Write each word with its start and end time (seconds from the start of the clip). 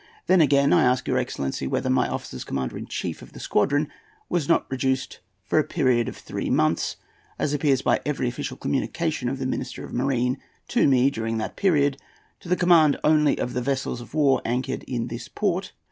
Then 0.25 0.41
again 0.41 0.73
I 0.73 0.83
ask 0.83 1.07
your 1.07 1.19
excellency 1.19 1.67
whether 1.67 1.87
my 1.91 2.09
office 2.09 2.33
as 2.33 2.43
commander 2.43 2.75
in 2.75 2.87
chief 2.87 3.21
of 3.21 3.33
the 3.33 3.39
squadron 3.39 3.87
was 4.29 4.49
not 4.49 4.65
reduced 4.67 5.19
for 5.43 5.59
a 5.59 5.63
period 5.63 6.09
of 6.09 6.17
three 6.17 6.49
months—as 6.49 7.53
appears 7.53 7.83
by 7.83 8.01
every 8.03 8.27
official 8.27 8.57
communication 8.57 9.29
of 9.29 9.37
the 9.37 9.45
Minister 9.45 9.83
of 9.85 9.93
Marine 9.93 10.39
to 10.69 10.87
me 10.87 11.11
during 11.11 11.37
that 11.37 11.55
period—to 11.55 12.49
the 12.49 12.55
command 12.55 12.97
only 13.03 13.37
of 13.37 13.53
the 13.53 13.61
vessels 13.61 14.01
of 14.01 14.15
war 14.15 14.41
anchored 14.43 14.81
in 14.87 15.05
this 15.05 15.27
port? 15.27 15.71